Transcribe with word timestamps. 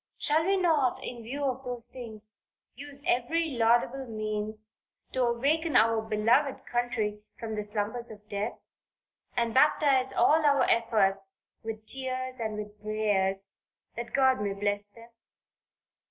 Shall 0.17 0.43
we 0.47 0.57
not 0.57 0.99
in 1.03 1.21
view 1.21 1.43
of 1.43 1.63
those 1.63 1.85
things 1.85 2.39
use 2.73 3.03
every 3.05 3.51
laudable 3.51 4.07
means 4.07 4.71
to 5.13 5.21
awaken 5.21 5.75
our 5.75 6.01
beloved 6.01 6.65
country 6.65 7.19
from 7.39 7.53
the 7.53 7.63
slumbers 7.63 8.09
of 8.09 8.27
death, 8.27 8.57
and 9.37 9.53
baptize 9.53 10.11
all 10.11 10.43
our 10.43 10.67
efforts 10.67 11.37
with 11.61 11.85
tears 11.85 12.39
and 12.39 12.57
with 12.57 12.81
prayers, 12.81 13.53
that 13.95 14.11
God 14.11 14.41
may 14.41 14.53
bless 14.53 14.87
them. 14.87 15.09